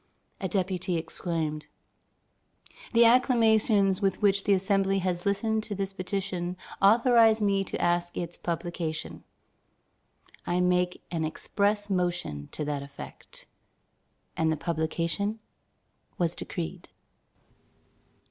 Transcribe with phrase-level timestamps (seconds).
[0.39, 1.67] A deputy exclaimed:
[2.91, 8.17] "The acclamations with which the Assembly has listened to this petition authorize me to ask
[8.17, 9.23] its publication:
[10.47, 13.45] I make an express motion to that effect."
[14.35, 15.39] And the publication
[16.17, 16.89] was decreed.